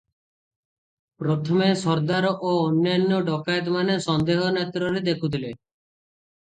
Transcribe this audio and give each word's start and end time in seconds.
ପ୍ରଥମେ 1.23 1.67
ସର୍ଦ୍ଦାର 1.81 2.33
ଓ 2.53 2.55
ଅନ୍ୟାନ୍ୟ 2.71 3.21
ଡକାଏତମାନେ 3.29 4.01
ସନ୍ଦେହ 4.09 4.51
ନେତ୍ରରେ 4.59 5.07
ଦେଖୁଥିଲେ। 5.13 5.57